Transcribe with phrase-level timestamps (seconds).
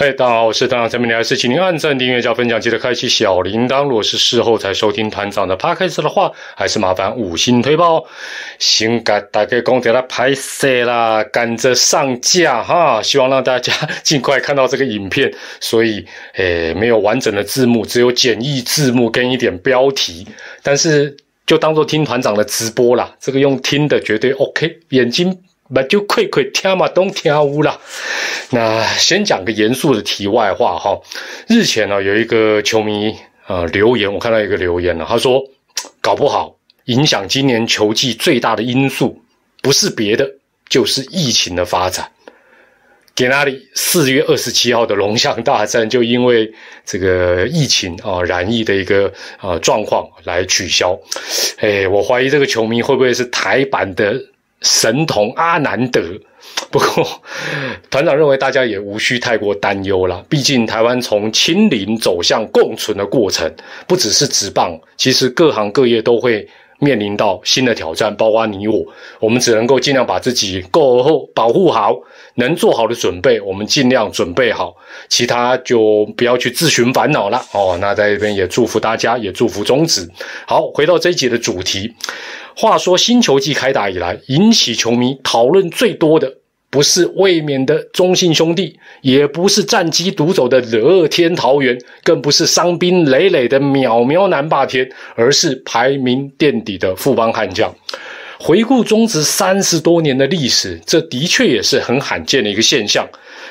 [0.00, 3.82] 嘿，大家好，我是团长陈明还是请您按赞、订阅、加分享，记得开启小铃铛。
[3.82, 8.02] 如果是事后才收听团长的 podcast 的话，还是麻烦五星推爆。
[8.58, 15.30] 先给大家讲点了拍摄啦，赶着上架哈，希望让大家尽快看到这个影片。
[15.60, 16.02] 所以，
[16.36, 20.26] 诶，没有完整的字幕，只有简易字幕跟一点标题，
[20.62, 21.14] 但是
[21.46, 23.14] 就当做听团长的直播啦。
[23.20, 25.40] 这个用听的绝对 OK，眼睛。
[25.72, 27.80] 那就快快听嘛，都听无了。
[28.50, 31.00] 那先讲个严肃的题外话哈。
[31.46, 35.42] 日前呢，有一个球迷啊留言，我看到一个留言了，他说
[36.00, 36.56] 搞不好
[36.86, 39.22] 影响今年球季最大的因素
[39.62, 40.28] 不是别的，
[40.68, 42.10] 就是疫情的发展。
[43.14, 46.50] 给那里四月二十七号的龙象大战就因为
[46.86, 50.98] 这个疫情啊染疫的一个啊状况来取消。
[51.58, 54.18] 哎，我怀疑这个球迷会不会是台版的？
[54.60, 56.02] 神童阿南德，
[56.70, 57.22] 不过
[57.90, 60.24] 团长认为大家也无需太过担忧了。
[60.28, 63.50] 毕竟台湾从清零走向共存的过程，
[63.86, 66.46] 不只是职棒，其实各行各业都会
[66.80, 68.84] 面临到新的挑战，包括你我。
[69.20, 71.94] 我们只能够尽量把自己够后保护好，
[72.34, 74.74] 能做好的准备，我们尽量准备好，
[75.08, 77.78] 其他就不要去自寻烦恼了哦。
[77.80, 80.10] 那在这边也祝福大家，也祝福中子。
[80.46, 81.94] 好，回到这一集的主题。
[82.56, 86.34] 话说新球季开打以来，引起球迷讨论最多的，
[86.70, 97.74] 不是卫冕的中信兄弟，也不是战绩独走的乐天桃园，更不是伤兵累累的渺渺南霸天，而是排名垫底的富邦悍将。
[98.38, 103.06] 回顾中职三十多年的历史，这的确也是很罕见的一个现象。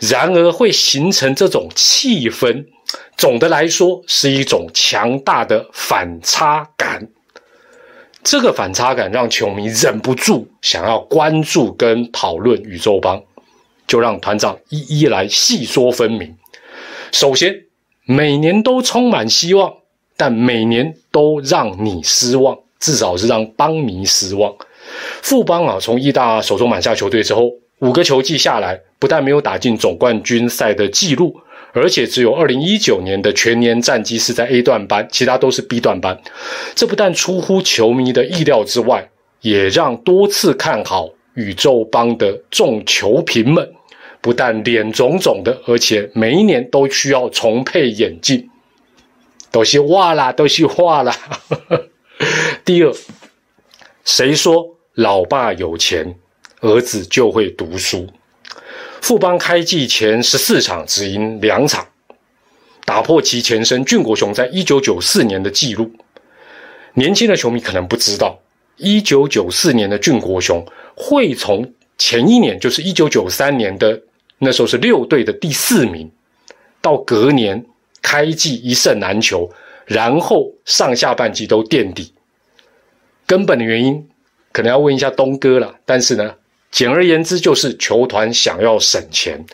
[0.00, 2.64] 然而，会形成这种气氛，
[3.16, 7.06] 总的来说是一种强大的反差感。
[8.24, 13.20] 这个反差感让球迷忍不住想要关注跟讨论宇宙帮，
[13.86, 16.36] 就让团长一一来细说分明。
[17.10, 17.64] 首先，
[18.04, 19.74] 每年都充满希望，
[20.16, 24.54] 但每年都让你失望，至少是让邦迷失望。
[25.20, 27.50] 富邦啊，从义大手中买下球队之后，
[27.80, 31.36] 五个球季下来，不但没有打进总冠军赛的纪录。
[31.72, 36.20] 而且只有二零一九年的全年战绩是在 A 段班，其他都是 B 段班。
[36.74, 39.10] 这不但出乎球迷的意料之外，
[39.40, 43.72] 也让多次看好宇宙帮的众球评们
[44.20, 48.48] 不但脸肿肿的，而且每一年都需要重配眼镜，
[49.50, 51.16] 都是化啦，都是化啦。
[52.64, 52.94] 第二，
[54.04, 56.14] 谁说老爸有钱，
[56.60, 58.06] 儿子就会读书？
[59.02, 61.84] 富邦开季前十四场只赢两场，
[62.84, 65.90] 打破其前身俊国雄在一九九四年的纪录。
[66.94, 68.38] 年轻的球迷可能不知道，
[68.76, 70.64] 一九九四年的俊国雄
[70.94, 71.68] 会从
[71.98, 74.00] 前一年，就是一九九三年的
[74.38, 76.08] 那时候是六队的第四名，
[76.80, 77.66] 到隔年
[78.00, 79.50] 开季一胜难求，
[79.84, 82.14] 然后上下半季都垫底。
[83.26, 84.08] 根本的原因
[84.52, 86.36] 可能要问一下东哥了，但是呢？
[86.72, 89.44] 简而言之，就是球团想要省钱。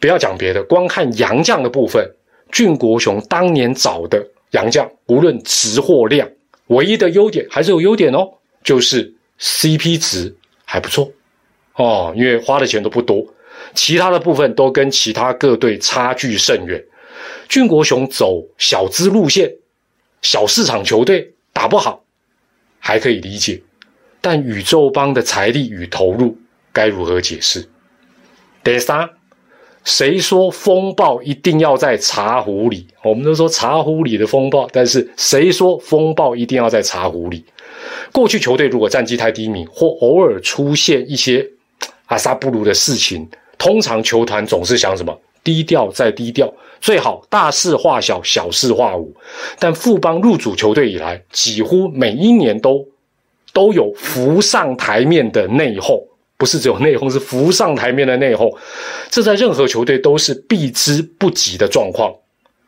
[0.00, 2.10] 不要讲别的，光看洋将的部分，
[2.50, 6.28] 俊国雄当年找的洋将，无论值或量，
[6.66, 8.28] 唯一的优点还是有优点哦，
[8.64, 10.34] 就是 CP 值
[10.64, 11.12] 还不错
[11.76, 13.24] 哦，因为花的钱都不多，
[13.74, 16.82] 其他的部分都跟其他各队差距甚远。
[17.48, 19.52] 俊国雄走小资路线，
[20.22, 22.02] 小市场球队打不好，
[22.80, 23.62] 还可以理解。
[24.22, 26.38] 但宇宙帮的财力与投入
[26.72, 27.68] 该如何解释？
[28.62, 29.10] 第三，
[29.82, 32.86] 谁说风暴一定要在茶壶里？
[33.02, 37.44] 我们都说茶壶里的风暴，但是谁说风暴一定要在茶壶里？
[38.12, 41.44] 过去球队如果战绩太低迷，或偶尔出现一些
[42.06, 43.28] 阿萨布鲁的事情，
[43.58, 45.20] 通常球团总是想什么？
[45.42, 49.12] 低调再低调，最好大事化小，小事化无。
[49.58, 52.86] 但富邦入主球队以来，几乎每一年都。
[53.52, 56.02] 都有浮上台面的内讧，
[56.36, 58.56] 不是只有内讧，是浮上台面的内讧。
[59.10, 62.12] 这在任何球队都是避之不及的状况。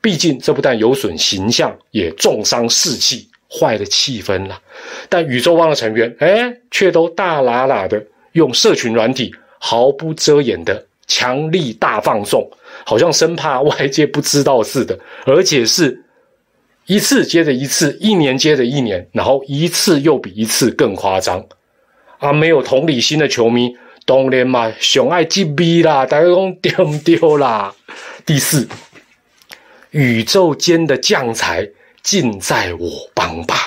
[0.01, 4.61] 毕竟这不但有损形象，也重伤士气，坏了气氛了。
[5.09, 12.47] 但宇宙帮的成员，哎，却都大喇喇的用社群软体毫不遮掩的强力大放送，
[12.85, 16.04] 好像生怕外界不知道似的，而且是。
[16.87, 21.47] 一次接着一次，一年接着一年，然后一次又比一次更夸张，
[22.19, 22.33] 啊！
[22.33, 27.75] 没有同理心的球迷，当然嘛，熊爱击逼啦，大家讲丢不丢啦？
[28.27, 28.69] 第四，
[29.93, 31.71] 宇宙间的将才
[32.03, 33.59] 尽在我帮帮。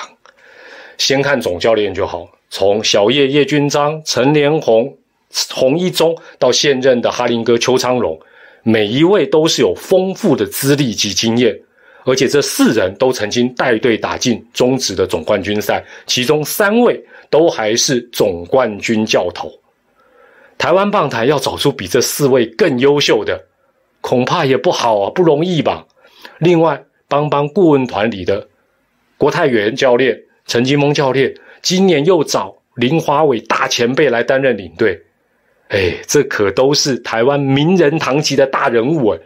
[0.96, 4.96] 先看总教练就好，从小叶叶军章、陈连宏、
[5.52, 8.20] 洪一中到现任的哈林哥邱昌荣，
[8.62, 11.60] 每一位都是有丰富的资历及经验，
[12.04, 19.50] 而且这四人都曾经带队打进中职的总冠军赛，其中三位都还是总冠军教头。
[20.56, 23.44] 台湾棒坛要找出比这四位更优秀的，
[24.00, 25.86] 恐怕也不好啊，不容易吧。
[26.38, 28.48] 另外，帮帮顾问团里的
[29.16, 35.02] 国泰元教练、陈金峰教练，今年又找林华伟大前辈来担任领队。
[35.68, 39.18] 哎，这可都是台湾名人堂级的大人物哎。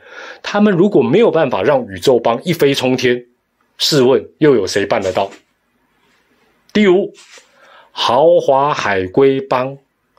[0.43, 3.25] 他们如果没有办法让宇宙帮一飞冲天，
[3.79, 5.31] 试问又有谁办得到？
[6.73, 7.13] 第五，
[7.91, 9.77] 豪华海龟帮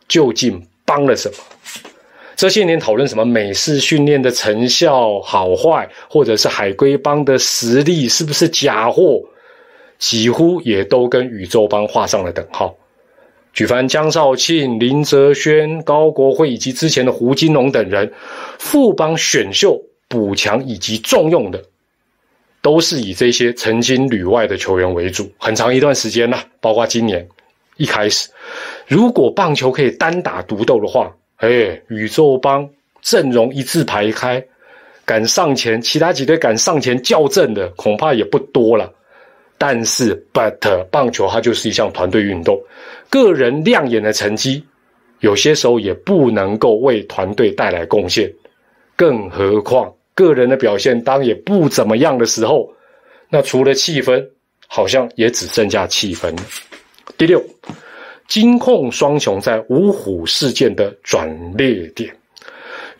[0.07, 0.65] 究竟？
[0.85, 1.35] 帮了什么？
[2.35, 9.21] 这些年讨论什么美式训练的成效好坏，或者是海龟帮的实力是不是假货，
[9.97, 12.75] 几乎也都跟宇宙帮画上了等号。
[13.53, 18.11] 举凡江少庆、林哲轩、高国辉以及之前的胡金龙等人，
[18.57, 21.63] 富邦选秀补强以及重用的，
[22.63, 25.31] 都是以这些曾经旅外的球员为主。
[25.37, 27.27] 很长一段时间了，包括今年
[27.77, 28.27] 一开始。
[28.87, 32.67] 如果棒球可以单打独斗的话，哎，宇宙帮
[33.03, 34.43] 阵容一字排开，
[35.05, 38.91] 敢上前，其他几队敢上前校正的恐怕也不多了。
[39.57, 42.61] 但是，but 棒球它就是一项团队运动，
[43.09, 44.63] 个人亮眼的成绩
[45.19, 48.31] 有些时候也不能够为团队带来贡献，
[48.95, 52.73] 更何况个人的表现当也不怎么样的时候，
[53.29, 54.27] 那除了气氛，
[54.67, 56.33] 好像也只剩下气氛。
[57.17, 57.43] 第六。
[58.25, 62.15] 金控双雄在五虎事件的转捩点，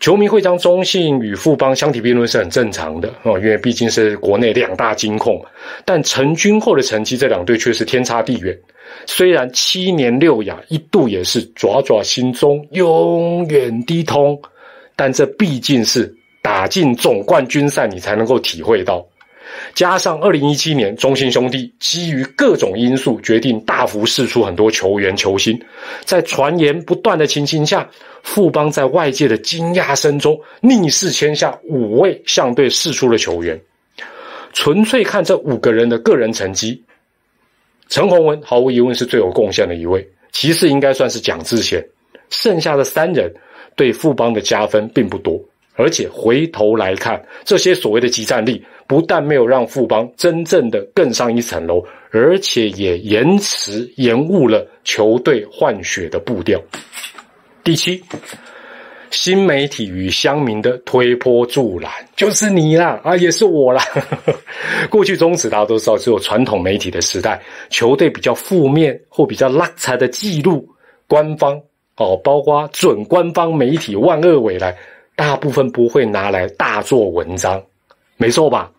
[0.04, 5.42] 球迷会将中信与富邦相提并论是很正常的哦，因为毕竟是国内两大金控。
[5.82, 8.54] 但成军后的成绩，这两队却是天差地远。
[9.06, 14.38] 虽然七年六亚一度也是爪爪心中永远低通，
[14.94, 19.02] 但这毕竟是打进总冠军赛，你才能够体会到。
[19.74, 25.60] 加上二零一七年，中信兄弟基于各种因素决定大幅释出很多球员球星，
[26.04, 27.88] 在传言不断的情形下，
[28.22, 33.60] 富邦在外界的惊讶声中逆势签下五位相对释出的球员。
[34.52, 36.82] 纯粹看这五个人的个人成绩，
[37.88, 41.84] 陈宏文毫无疑问是最有贡献的一位，其次应该算是蒋志贤，
[42.30, 43.32] 剩下的三人
[43.74, 45.40] 对富邦的加分并不多。
[45.76, 56.60] 而且回头来看，这些所谓的集战力，不但没有让富邦真正的更上一层楼，而且也延迟延误了球队换血的步调。
[57.64, 58.00] 第七，
[59.10, 63.82] 新媒体与乡民的推波助澜，就是你啦，啊，也是我啦。
[64.90, 70.68] 过去中职大家都知道，只有传统媒体的时代，球队比较负面或比较拉差的记录，
[71.08, 71.60] 官方
[71.96, 74.76] 哦，包括准官方媒体万恶未来。
[75.16, 77.62] 大部分不会拿来大做文章，
[78.16, 78.70] 没错吧？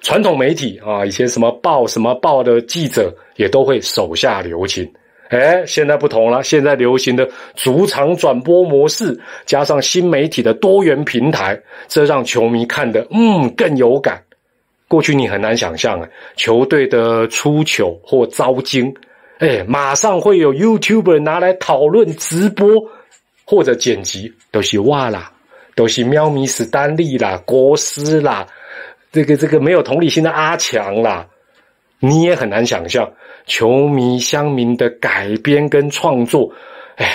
[0.00, 4.90] 传统媒体啊，以前什么报什么报的记者也都会手下留情。
[5.30, 11.58] 哎，现在不同了，现在流行的主场转播模式，加上新媒体的多元平台，
[11.88, 14.22] 这让球迷看得嗯更有感。
[14.86, 18.94] 过去你很难想象啊，球队的出糗或遭惊，
[19.38, 22.68] 哎，马上会有 YouTuber 拿来讨论直播
[23.44, 25.32] 或者剪辑，都是哇啦。
[25.74, 28.46] 都是喵咪史丹利啦，国师啦，
[29.12, 31.26] 这个这个没有同理心的阿强啦，
[31.98, 33.12] 你也很难想象
[33.46, 36.50] 球迷乡民的改编跟创作，
[36.96, 37.06] 哎，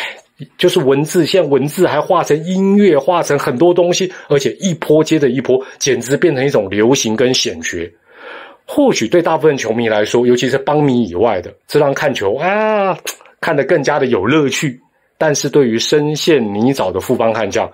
[0.58, 7.92] 就是文字，现在文字还化成音乐，化成很多东西，而且一波接着一波，简直变成一种流行跟显学。
[8.66, 12.96] 或许对大部分球迷来说，尤其是邦迷以外的，这让看球啊
[13.42, 14.80] 看得更加的有乐趣。
[15.18, 17.70] 但是对于深陷泥沼的富邦悍将，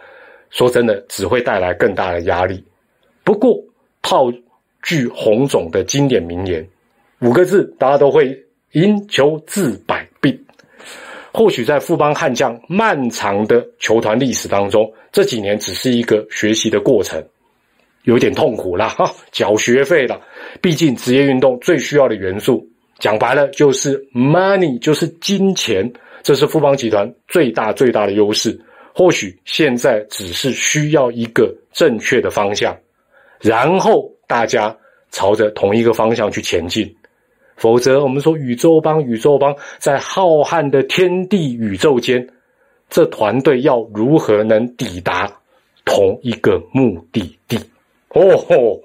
[0.56, 2.64] 说真的，只会带来更大的压力。
[3.26, 3.62] 不过，
[4.02, 4.32] 套
[4.82, 6.66] 句洪总的经典名言，
[7.20, 8.34] 五个字，大家都会：
[8.72, 10.46] 赢球治百病。
[11.34, 17.22] 或许在富邦悍将漫长的球团历史当中，这几年只是一个学习的过程，
[18.04, 20.22] 有点痛苦了哈，缴学费了。
[20.62, 22.66] 毕竟职业运动最需要的元素，
[22.98, 25.92] 讲白了就是 money，就是金钱，
[26.24, 28.58] 这是富邦集团最大最大的优势。
[28.98, 32.74] 或许现在只是需要一个正确的方向，
[33.42, 34.74] 然后大家
[35.12, 36.96] 朝着同一个方向去前进。
[37.58, 42.26] 否则，我们说宇宙帮宇宙帮在浩瀚的天地宇宙间，
[42.90, 45.30] 这团队要如何能抵达
[45.84, 47.60] 同一个目的地？
[48.10, 48.82] 哦吼，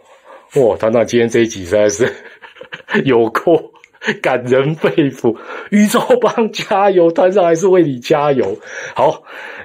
[0.60, 0.76] 哇！
[0.76, 2.12] 团长今天这一集实在是
[3.06, 3.69] 有够
[4.22, 5.36] 感人肺腑。
[5.70, 8.56] 宇宙帮加油，团长还是为你加油。
[8.94, 9.22] 好，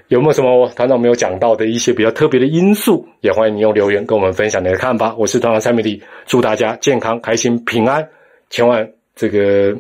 [0.09, 3.07] 有没有什么团长没有讲到的一些比较特别的因素？
[3.21, 5.15] 也欢迎你用留言跟我们分享你的看法。
[5.17, 8.07] 我是团长蔡美丽，祝大家健康、开心、平安。
[8.49, 9.75] 千万这个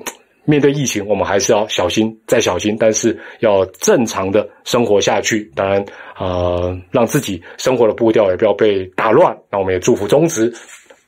[0.45, 5.51] 面对疫情，我们还是要小心再小心，但是要正常的生活下去。
[5.55, 5.85] 当然，
[6.17, 9.37] 呃，让自己生活的步调也不要被打乱。
[9.51, 10.51] 那我们也祝福中职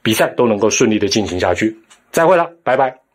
[0.03, 1.75] 比赛都能够顺利的进行下去。
[2.11, 3.06] 再会了，拜拜。